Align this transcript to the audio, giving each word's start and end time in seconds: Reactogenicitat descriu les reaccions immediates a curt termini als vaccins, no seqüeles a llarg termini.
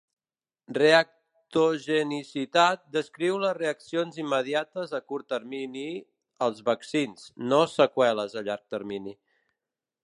Reactogenicitat 0.77 2.87
descriu 2.97 3.37
les 3.43 3.53
reaccions 3.59 4.19
immediates 4.25 4.95
a 4.99 5.01
curt 5.13 5.29
termini 5.35 5.85
als 6.49 6.65
vaccins, 6.73 7.31
no 7.53 7.63
seqüeles 7.77 8.41
a 8.43 8.47
llarg 8.49 8.69
termini. 8.77 9.17